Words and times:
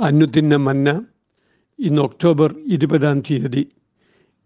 അനുദിന 0.00 0.56
മന്ന 0.56 1.06
ഇന്ന് 1.78 2.02
ഒക്ടോബർ 2.02 2.54
ഇരുപതാം 2.66 3.20
തീയതി. 3.20 3.68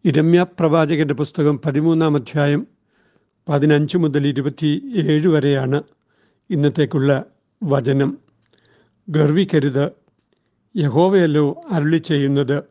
ഇരമ്യ 0.05 0.47
പ്രവാചകന്റെ 0.61 1.15
പുസ്തകം 1.15 1.61
പതിമൂന്നാം 1.65 2.17
അധ്യായം 2.17 2.67
പതിനഞ്ച് 3.49 3.99
മുതൽ 3.99 4.27
ഇരുപത്തി 4.27 4.95
ഏഴ് 4.97 5.29
വരെയാണ് 5.29 5.83
ഇന്നത്തേക്കുള്ള 6.51 7.25
വചനം. 7.65 8.19
ഗർവിക്കരുത്. 9.09 9.91
യഹോവയല്ലോ 10.77 11.63
അരുളി 11.71 11.99
ചെയ്യുന്നത്. 11.99 12.63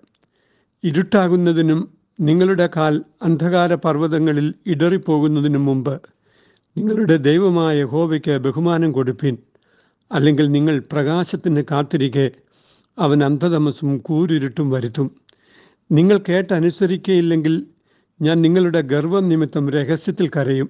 ഇരുട്ടാകുന്നതിനും 0.83 1.97
നിങ്ങളുടെ 2.19 2.69
കാൽ 2.75 3.03
അന്ധകാര 3.21 3.75
പർവതങ്ങളിൽ 3.75 4.53
ഇടറിപ്പോകുന്നതിനും 4.65 5.65
മുമ്പ് 5.65 6.01
നിങ്ങളുടെ 6.77 7.17
ദൈവമായ 7.17 7.79
യഹോവയ്ക്ക് 7.79 8.37
ബഹുമാനം 8.37 8.91
കൊടുപ്പിൻ. 8.91 9.37
അല്ലെങ്കിൽ 10.11 10.51
നിങ്ങൾ 10.51 10.83
പ്രകാശത്തിന് 10.91 11.63
കാത്തിരിക്കെ 11.71 12.31
അവൻ 12.99 13.23
അന്ധതമസും 13.23 13.97
കൂരിരുട്ടും 13.97 14.69
വരുത്തും. 14.69 15.11
നിങ്ങൾ 15.91 16.19
കേട്ടനുസരിക്കയില്ലെങ്കിൽ 16.29 17.67
ഞാൻ 18.21 18.41
നിങ്ങളുടെ 18.41 18.81
ഗർവം 18.81 19.29
നിമിത്തം 19.29 19.69
രഹസ്യത്തിൽ 19.69 20.27
കരയും. 20.27 20.69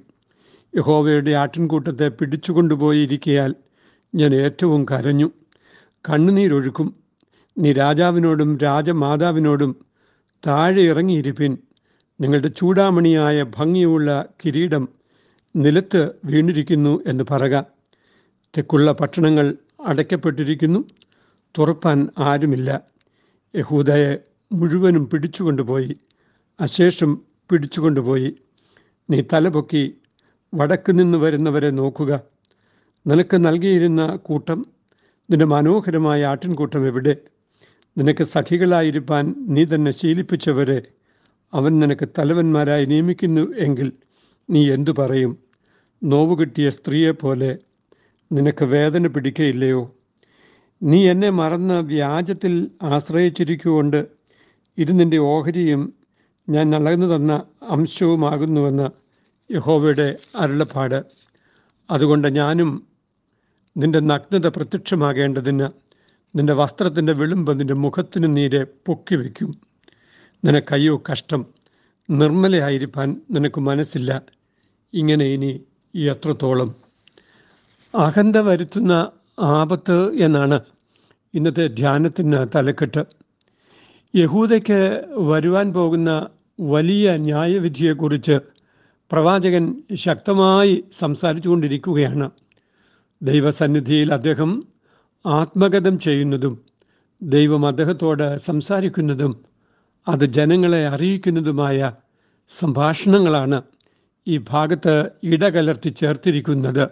യഹോവയുടെ 0.78 1.32
ആട്ടിൻകൂട്ടത്തെ 1.32 2.10
പിടിച്ചുകൊണ്ടുപോയിരിക്കയാൽ 2.10 3.56
ഞാൻ 4.16 4.36
ഏറ്റവും 4.36 4.86
കരഞ്ഞു. 4.92 5.32
കണ്ണുനീരൊഴുക്കും 6.10 6.96
നീ 7.58 7.74
രാജാവിനോടും 7.74 8.58
രാജമാതാവിനോടും 8.58 9.76
താഴെ 10.48 10.82
ഇറങ്ങിയിരിപ്പിൻ. 10.82 11.58
നിങ്ങളുടെ 12.22 12.48
ചൂടാമണിയായ 12.48 13.44
ഭംഗിയുള്ള 13.44 14.26
കിരീടം 14.46 14.90
നിലത്ത് 15.56 16.12
വീണിരിക്കുന്നു 16.26 17.00
എന്ന് 17.08 17.24
പറക. 17.32 17.62
തെക്കുള്ള 18.58 18.92
പട്ടണങ്ങൾ 18.92 19.56
അടയ്ക്കപ്പെട്ടിരിക്കുന്നു. 19.88 20.84
തുറപ്പാൻ 21.60 22.10
ആരുമില്ല. 22.18 22.82
യഹൂദയെ 23.56 24.18
മുഴുവനും 24.52 25.10
പിടിച്ചുകൊണ്ടുപോയി 25.10 25.96
അശേഷം 26.62 27.22
പിടിച്ചുകൊണ്ടുപോയി. 27.50 28.36
നീ 29.10 29.22
തലപൊക്കി 29.34 29.98
വടക്ക് 30.54 31.00
നിന്ന് 31.00 31.18
വരുന്നവരെ 31.18 31.70
നോക്കുക. 31.70 32.22
നിനക്ക് 33.08 33.46
നൽകിയിരുന്ന 33.46 34.16
കൂട്ടം 34.16 34.66
നിന്റെ 35.32 35.46
മനോഹരമായ 35.46 36.26
ആട്ടിൻകൂട്ടം 36.26 36.88
എവിടെ? 36.88 37.18
നിനക്ക് 37.98 38.24
സഖികളായിരിക്കാൻ 38.24 39.36
നീ 39.38 39.66
തന്നെ 39.66 39.92
ശീലിപ്പിച്ചവരെ 39.92 40.84
അവൻ 41.54 41.80
നിനക്ക് 41.80 42.10
തലവന്മാരായി 42.20 42.86
നിയമിക്കുന്നു 42.86 43.56
എങ്കിൽ 43.56 43.92
നീ 44.50 44.72
എന്തു 44.72 44.92
പറയും? 44.92 45.38
നോവുകിട്ടിയ 46.04 46.70
സ്ത്രീയെ 46.70 47.12
സ്ത്രീയെപ്പോലെ 47.12 47.58
നിനക്ക് 48.32 48.66
വേദന 48.66 49.08
പിടിക്കയില്ലയോ? 49.08 49.97
നീ 50.84 51.10
എന്നെ 51.10 51.30
മറന്ന് 51.30 51.82
വ്യാജത്തിൽ 51.82 52.72
ആശ്രയിച്ചിരിക്കുകൊണ്ട് 52.84 54.08
ഇത് 54.78 55.00
നിന്റെ 55.00 55.18
ഓഹരിയും 55.18 55.94
ഞാൻ 56.50 56.70
നൽകുന്നു 56.70 57.16
തന്ന 57.16 57.44
അംശവുമാകുന്നുവെന്ന് 57.70 58.90
യഹോവയുടെ 59.54 60.18
അരുളപ്പാട്. 60.36 61.06
അതുകൊണ്ട് 61.92 62.36
ഞാനും 62.36 62.88
നിന്റെ 63.78 64.00
നഗ്നത 64.00 64.48
പ്രത്യക്ഷമാകേണ്ടതിന് 64.48 65.68
നിന്റെ 66.36 66.54
വസ്ത്രത്തിന്റെ 66.54 67.14
വിളുമ്പ് 67.14 67.60
നിന്റെ 67.60 67.74
മുഖത്തിന് 67.74 68.38
നീരെ 68.38 68.66
പൊക്കി 68.86 69.16
വയ്ക്കും. 69.16 69.62
നിനക്കയ്യോ 70.46 71.04
കഷ്ടം. 71.12 71.46
നിർമ്മലയായിരിക്കാൻ 72.10 73.22
നിനക്ക് 73.32 73.62
മനസ്സില്ല. 73.62 74.22
ഇങ്ങനെ 74.94 75.26
ഇനി 75.26 75.62
എത്രത്തോളം? 75.96 76.76
അഹന്ത 77.96 78.36
വരുത്തുന്ന 78.36 79.12
ആപത്ത് 79.40 80.16
എന്നാണ് 80.16 80.60
ഇന്നത്തെ 81.34 81.68
ധ്യാനത്തിന് 81.68 82.48
തലക്കെട്ട്. 82.56 83.06
യഹൂദയ്ക്ക് 84.16 85.06
വരുവാൻ 85.18 85.74
പോകുന്ന 85.74 86.28
വലിയ 86.60 87.16
ന്യായവിധിയെക്കുറിച്ച് 87.18 88.40
പ്രവാചകൻ 89.12 89.84
ശക്തമായി 89.96 90.84
സംസാരിച്ചു 91.00 91.50
കൊണ്ടിരിക്കുകയാണ് 91.50 92.32
ദൈവസന്നിധിയിൽ 93.22 94.14
അദ്ദേഹം 94.14 94.68
ആത്മഗതം 95.26 96.00
ചെയ്യുന്നതും 96.00 96.66
ദൈവം 97.22 97.68
അദ്ദേഹത്തോട് 97.68 98.38
സംസാരിക്കുന്നതും 98.38 99.46
അത് 100.08 100.26
ജനങ്ങളെ 100.26 100.88
അറിയിക്കുന്നതുമായ 100.88 101.94
സംഭാഷണങ്ങളാണ് 102.60 103.62
ഈ 104.28 104.38
ഭാഗത്ത് 104.50 105.10
ഇടകലർത്തി 105.24 105.90
ചേർത്തിരിക്കുന്നത്. 105.90 106.90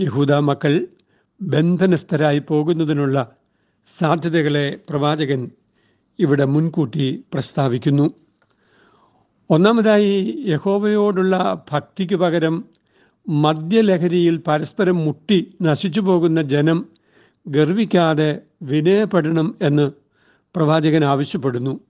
യഹൂദ 0.00 0.32
മക്കൾ 0.32 0.86
ബന്ധനസ്ഥരായി 1.40 2.38
പോകുന്നതിനുള്ള 2.38 3.30
സാധ്യതകളെ 3.86 4.78
പ്രവാചകൻ 4.88 5.50
ഇവിടെ 6.18 6.44
മുൻകൂട്ടി 6.44 7.24
പ്രസ്താവിക്കുന്നു. 7.32 8.10
ഒന്നാമതായി 9.50 10.44
യഹോവയോടുള്ള 10.46 11.64
ഭക്തിക്ക് 11.72 12.14
പകരം 12.14 12.64
മദ്യലഹരിയിൽ 13.28 14.42
പരസ്പരം 14.46 14.96
മുട്ടി 14.96 15.54
നശിച്ചു 15.62 16.00
പോകുന്ന 16.00 16.42
ജനം 16.42 16.88
ഗർവിക്കാതെ 17.48 18.40
വിനയപ്പെടണം 18.62 19.54
എന്ന് 19.62 19.92
പ്രവാചകൻ 20.56 21.04
ആവശ്യപ്പെടുന്നു. 21.04 21.80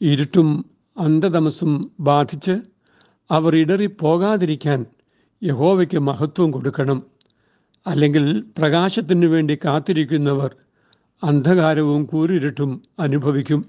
ഇരുട്ടും 0.00 0.64
അന്ധതമസും 0.98 1.90
ബാധിച്ച് 2.00 2.58
അവർ 3.30 3.56
ഇടറിപ്പോകാതിരിക്കാൻ 3.56 4.86
യഹോവയ്ക്ക് 5.44 5.98
മഹത്വം 5.98 6.50
കൊടുക്കണം. 6.50 7.11
അല്ലെങ്കിൽ 7.86 8.44
പ്രകാശത്തിനു 8.58 9.26
വേണ്ടി 9.26 9.58
കാത്തിരിക്കുന്നവർ 9.64 10.56
അന്ധകാരവും 11.24 12.04
കൂരിരുട്ടും 12.04 12.82
അനുഭവിക്കും. 13.00 13.64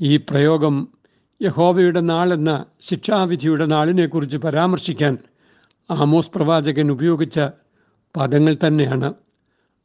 ഈ 0.00 0.16
പ്രയോഗം 0.16 0.88
യഹോവയുടെ 1.42 2.00
നാളെന്ന 2.00 2.64
ശിക്ഷാവിധിയുടെ 2.80 3.66
നാളിനെക്കുറിച്ച് 3.66 4.36
പരാമർശിക്കാൻ 4.36 5.18
ആമോസ് 5.90 6.30
പ്രവാചകൻ 6.34 6.90
ഉപയോഗിച്ച 6.90 7.40
പദങ്ങൾ 8.16 8.56
തന്നെയാണ്. 8.66 9.14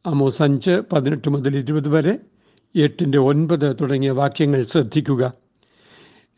ആമോസ് 0.07 0.41
അഞ്ച് 0.41 0.81
പതിനെട്ട് 0.93 1.29
മുതൽ 1.29 1.57
ഇരുപത് 1.57 1.89
വരെ 1.89 2.19
എട്ടിന്റെ 2.75 3.17
ഒൻപത് 3.17 3.75
തുടങ്ങിയ 3.81 4.11
വാക്യങ്ങൾ 4.11 4.63
ശ്രദ്ധിക്കുക. 4.63 5.33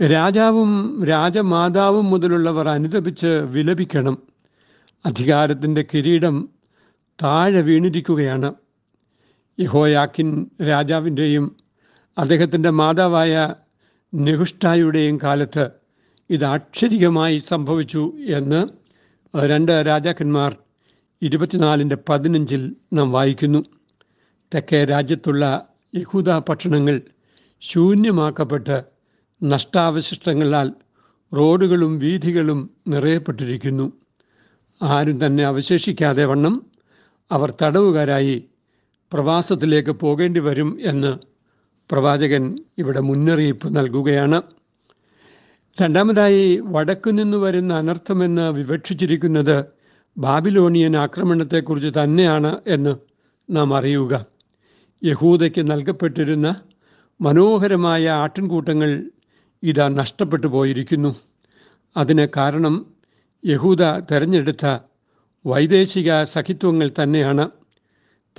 രാജാവും 0.01 1.03
രാജമാതാവും 1.05 2.05
മുതലുള്ളവർ 2.05 2.69
അനുദപിച്ച് 2.69 3.27
വിലപിക്കണം. 3.27 4.17
അധികാരത്തിന്റെ 5.05 5.85
കിരീടം 5.93 6.49
താഴെ 7.23 7.61
വീണിരിക്കുകയാണ്. 7.61 8.53
യഹോയാക്കിൻ 9.59 10.49
രാജാവിന്റെയും 10.69 11.55
അദ്ദേഹത്തിന്റെ 12.17 12.69
മാതാവായ 12.69 13.55
നെഹുഷ്ടായുടെയും 14.15 15.19
കാലത്ത് 15.23 15.69
ഇത് 16.29 16.45
അക്ഷരികമായി 16.45 17.37
സംഭവിച്ചു 17.37 18.13
എന്ന് 18.27 18.67
രണ്ട് 19.37 19.71
രാജാക്കന്മാർ 19.71 20.57
ഇരുപത്തിനാലിന്റെ 21.21 21.97
പതിനഞ്ചിൽ 22.09 22.75
നാം 22.93 23.11
വായിക്കുന്നു. 23.11 23.63
തെക്കേ 24.55 24.85
രാജ്യത്തുള്ള 24.85 25.67
യഹൂദ 25.95 26.29
പട്ടണങ്ങൾ 26.29 27.01
ശൂന്യമാക്കപ്പെട്ട് 27.61 28.83
നഷ്ടാവശിഷ്ടങ്ങളാൽ 29.43 30.71
റോഡുകളും 31.35 31.99
വീഥികളും 31.99 32.69
നിറയപ്പെട്ടിരിക്കുന്നു. 32.87 33.91
ആരും 34.81 35.25
തന്നെ 35.25 35.43
അവശേഷിക്കാതെ 35.43 36.25
വണ്ണം 36.25 36.72
അവർ 37.31 37.53
തടവുകാരായി 37.61 38.45
പ്രവാസത്തിലേക്ക് 39.13 39.89
പോകേണ്ടി 39.89 40.39
വരും 40.39 40.77
എന്ന് 40.81 41.17
പ്രവാചകൻ 41.91 42.55
ഇവിടെ 42.77 42.99
മുന്നറിയിപ്പ് 42.99 43.75
നൽകുകയാണ്. 43.75 44.41
രണ്ടാമതായി 45.81 46.59
വടക്കു 46.63 47.09
നിന്ന് 47.09 47.37
വരുന്ന 47.37 47.73
അനർത്ഥമെന്ന് 47.73 48.51
വിവക്ഷിച്ചിരിക്കുന്നത് 48.51 49.65
ബാബിലോണിയൻ 50.17 50.97
ആക്രമണത്തെക്കുറിച്ച് 50.97 51.89
തന്നെയാണ് 52.03 52.57
എന്ന് 52.67 52.95
നാം 53.49 53.77
അറിയുക. 53.77 54.25
യഹൂദയ്ക്ക് 55.03 55.71
നൽകപ്പെട്ടിരുന്ന 55.71 56.55
മനോഹരമായ 57.21 58.09
ആട്ടിൻകൂട്ടങ്ങൾ 58.09 59.11
ഇതാ 59.63 59.87
നഷ്ടപ്പെട്ടു 59.87 60.47
പോയിരിക്കുന്നു. 60.47 61.15
അതിന് 61.97 62.27
കാരണം 62.37 62.85
യഹൂദ 63.45 63.83
തിരഞ്ഞെടുത്ത 64.11 64.77
വൈദേശിക 65.45 66.23
സഖിത്വങ്ങൾ 66.23 66.91
തന്നെയാണ് 67.03 67.49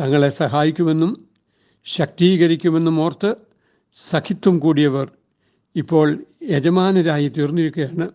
തങ്ങളെ 0.00 0.28
സഹായിക്കുമെന്നും 0.28 1.28
ശക്തീകരിക്കുമെന്നും 1.84 3.00
ഓർത്ത് 3.00 3.36
സഖിത്വം 3.94 4.58
കൂടിയവർ 4.58 5.10
ഇപ്പോൾ 5.76 6.24
യജമാനരായി 6.50 7.28
തീർന്നിരിക്കുകയാണ്. 7.28 8.10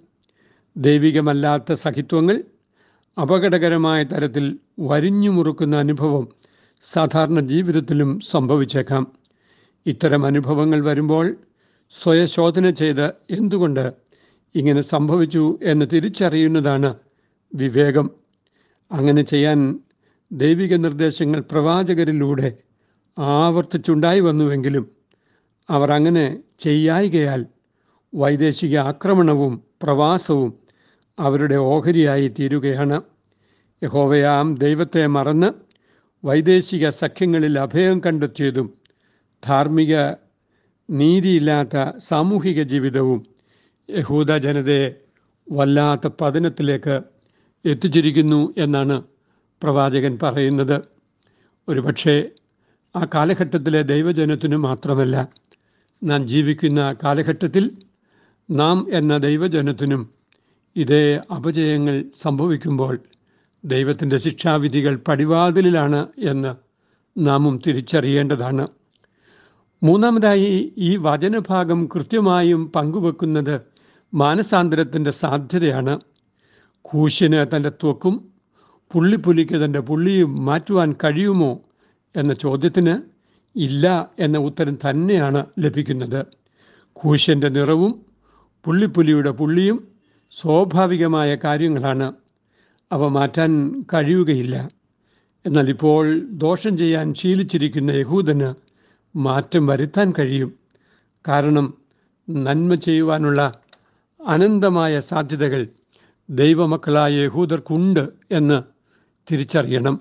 ദൈവികമല്ലാത്ത 0.78 1.74
സഖിത്വങ്ങൾ 1.74 2.44
അപകടകരമായ 3.22 4.04
തരത്തിൽ 4.04 4.60
വരിഞ്ഞു 4.80 5.30
മുറുക്കുന്ന 5.30 5.76
അനുഭവം 5.78 6.28
സാധാരണ 6.82 7.40
ജീവിതത്തിലും 7.40 8.20
സംഭവിച്ചേക്കാം. 8.20 9.08
ഇത്തരം 9.86 10.26
അനുഭവങ്ങൾ 10.26 10.82
വരുമ്പോൾ 10.82 11.36
സ്വയശോധന 11.92 12.70
ചെയ്ത് 12.70 13.08
എന്തുകൊണ്ട് 13.32 13.94
ഇങ്ങനെ 14.56 14.82
സംഭവിച്ചു 14.82 15.60
എന്ന് 15.64 15.86
തിരിച്ചറിയുന്നതാണ് 15.94 16.96
വിവേകം. 17.56 18.10
അങ്ങനെ 18.92 19.22
ചെയ്യാൻ 19.22 19.80
ദൈവിക 20.32 20.76
നിർദ്ദേശങ്ങൾ 20.76 21.40
പ്രവാചകരിലൂടെ 21.42 22.58
ആവർത്തിച്ചുണ്ടായി 23.18 24.20
വന്നുവെങ്കിലും 24.20 24.92
അവർ 25.70 25.92
അങ്ങനെ 25.92 26.44
ചെയ്യായികയാൽ 26.60 27.46
വൈദേശിക 28.16 28.78
ആക്രമണവും 28.78 29.64
പ്രവാസവും 29.82 30.60
അവരുടെ 31.20 31.56
ഓഹരിയായി 31.56 32.28
തീരുകയാണ്. 32.28 33.02
യഹോവയാം 33.84 34.56
ദൈവത്തെ 34.56 35.08
മറന്ന് 35.08 35.50
വൈദേശിക 36.26 36.90
സഖ്യങ്ങളിൽ 36.90 37.60
അഭയം 37.60 38.02
കണ്ടെത്തിയതും 38.06 38.74
ധാർമ്മിക 39.48 39.96
നീതിയില്ലാത്ത 40.90 41.98
സാമൂഹിക 41.98 42.62
ജീവിതവും 42.64 43.26
യഹൂദ 43.90 44.38
ജനതയെ 44.38 44.96
വല്ലാത്ത 45.52 46.10
പതനത്തിലേക്ക് 46.22 47.02
എത്തിച്ചിരിക്കുന്നു 47.66 48.54
എന്നാണ് 48.58 49.04
പ്രവാചകൻ 49.64 50.20
പറയുന്നത്. 50.24 50.82
ഒരുപക്ഷെ 51.68 52.30
ആ 52.96 53.08
കാലഘട്ടത്തിലെ 53.16 53.82
ദൈവജനത്തിനു 53.82 54.58
മാത്രമല്ല 54.58 55.28
നാം 56.04 56.28
ജീവിക്കുന്ന 56.28 56.96
കാലഘട്ടത്തിൽ 57.04 57.72
നാം 58.52 58.88
എന്ന 58.94 59.18
ദൈവജനത്തിനും 59.18 60.10
ഇതേ 60.76 61.22
അപജയങ്ങൾ 61.36 62.06
സംഭവിക്കുമ്പോൾ 62.16 63.00
ദൈവത്തിന്റെ 63.66 64.18
ശിക്ഷാവിധികൾ 64.18 64.96
പടിവാതിലിലാണ് 64.96 66.08
എന്ന് 66.18 66.56
നാമും 67.18 67.62
തിരിച്ചറിയേണ്ടതാണ്. 67.68 68.68
മൂന്നാമതായി 69.84 70.74
ഈ 70.78 70.98
വചനഭാഗം 70.98 71.90
കൃത്യമായും 71.96 72.72
പങ്കുവെക്കുന്നത് 72.72 73.62
മാനസാന്തരത്തിന്റെ 74.14 75.12
സാധ്യതയാണ്. 75.12 76.00
കൂശിന് 76.82 77.56
തന്റെ 77.56 77.70
ത്വക്കും 77.70 78.30
പുള്ളിപ്പുലിക്ക് 78.94 79.66
തന്റെ 79.66 79.80
പുള്ളിയും 79.80 80.46
മാറ്റുവാൻ 80.46 80.96
കഴിയുമോ 81.04 81.60
എന്ന 82.16 82.34
ചോദ്യത്തിന് 82.34 83.02
ഇല്ല 83.56 84.10
എന്ന 84.20 84.38
ഉത്തരം 84.38 84.76
തന്നെയാണ് 84.76 85.46
ലഭിക്കുന്നത്. 85.60 86.26
കൂശന്റെ 86.94 87.50
നിറവും 87.50 88.06
പുള്ളിപ്പുലിയുടെ 88.66 89.30
പുള്ളിയും 89.30 89.88
സ്വാഭാവികമായ 90.32 91.36
കാര്യങ്ങളാണ്. 91.36 92.14
അവ 92.92 93.08
മാറ്റാൻ 93.08 93.82
കഴിയുകയില്ല. 93.94 94.70
എന്നാൽ 95.46 95.70
ഇപ്പോൾ 95.70 96.20
ദോഷം 96.20 96.78
ചെയ്യാൻ 96.78 97.14
ശീലിച്ചിരിക്കുന്ന 97.14 97.92
യഹൂദന് 97.92 98.54
മാറ്റം 99.18 99.66
വരുത്താൻ 99.66 100.14
കഴിയും. 100.20 100.54
കാരണം 101.28 101.74
നന്മ 102.30 102.76
ചെയ്യുവാനുള്ള 102.76 103.54
അനന്തമായ 104.28 105.00
സാധ്യതകൾ 105.00 105.68
ദൈവമക്കളായ 106.30 107.26
യഹൂദർക്കുണ്ട് 107.26 108.10
എന്ന് 108.32 108.64
തിരിച്ചറിയണം. 109.32 110.00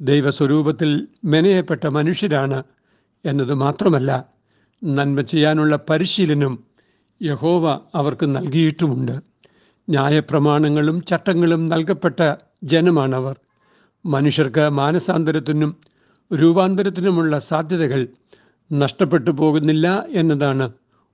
ദൈവസ്വരൂപത്തിൽ 0.00 1.08
മെനയപ്പെട്ട 1.24 1.86
മനുഷ്യരാണ് 1.86 2.62
എന്നത് 3.24 3.54
മാത്രമല്ല 3.54 4.26
നന്മ 4.84 5.20
ചെയ്യാനുള്ള 5.20 5.78
പരിശീലനം 5.90 6.64
യഹോവ 7.22 7.80
അവർക്ക് 7.94 8.36
നൽകിയിട്ടുമുണ്ട്. 8.36 9.12
ന്യായപ്രമാണങ്ങളും 9.88 11.04
ചട്ടങ്ങളും 11.04 11.68
നൽകപ്പെട്ട 11.68 12.34
ജനമാണവർ. 12.64 13.40
മനുഷ്യർക്ക് 14.06 14.68
മാനസാന്തരത്തിനും 14.68 15.76
രൂപാന്തരത്തിനുമുള്ള 16.34 17.38
സാധ്യതകൾ 17.38 18.08
നഷ്ടപ്പെട്ടു 18.72 19.30
പോകുന്നില്ല 19.30 20.04
എന്നതാണ് 20.08 20.72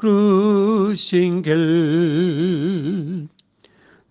ക്രൂശിങ്കൽ. 0.00 1.64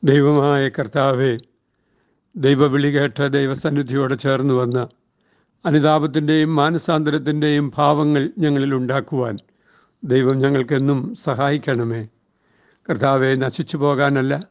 ദൈവമായ 0.03 0.69
കർത്താവെ 0.69 1.37
ദൈവവിളി 2.35 2.87
കേട്ട 2.87 3.27
ദൈവസന്നിധിയോടെ 3.27 4.15
ചേർന്ന് 4.15 4.53
വന്ന 4.53 4.87
അനുതാപത്തിന്റെയും 5.65 6.55
മാനസാന്തരത്തിന്റെയും 6.55 7.71
ഭാവങ്ങൾ 7.77 8.29
ഞങ്ങളിൽ 8.37 8.75
ഉണ്ടാക്കുവാൻ 8.75 9.37
ദൈവം 10.03 10.37
ഞങ്ങൾക്കെന്നും 10.39 11.15
സഹായിക്കണമേ. 11.15 12.07
കർത്താവെ 12.89 13.35
നശിച്ചു 13.35 13.77
പോകാനല്ല 13.77 14.47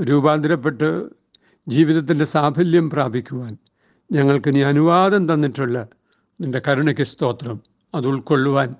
രൂപാന്തരപ്പെട്ട് 0.00 1.08
ജീവിതത്തിന്റെ 1.68 2.24
സാഫല്യം 2.24 2.90
പ്രാപിക്കുവാൻ 2.90 3.56
ഞങ്ങൾക്ക് 4.12 4.54
നീ 4.54 4.62
അനുവാദം 4.62 5.34
തന്നിട്ടുള്ള 5.34 5.88
നിന്റെ 6.40 6.62
കരുണയ്ക്ക് 6.68 7.02
സ്തോത്രം. 7.02 7.60
അത് 7.94 8.06
ഉൾക്കൊള്ളുവാൻ 8.06 8.74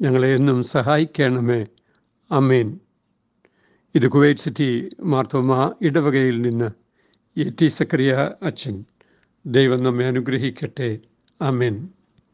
ഞങ്ങളെ 0.00 0.34
എന്നും 0.34 0.62
സഹായിക്കണമേ. 0.62 1.66
അമ്മേൻ 2.30 2.80
ഇത് 3.94 4.08
കുവൈറ്റ് 4.08 4.40
സിറ്റി 4.40 4.88
മാർത്തോമ 5.02 5.74
ഇടവകയിൽ 5.82 6.42
നിന്ന് 6.42 6.87
എ 7.36 7.50
ടി 7.60 7.66
സക്രിയ 7.66 8.30
അച്ഛൻ. 8.42 8.84
ദൈവം 9.46 9.82
നമ്മെ 9.82 10.06
അനുഗ്രഹിക്കട്ടെ. 10.06 10.98
അമേൻ 11.40 11.88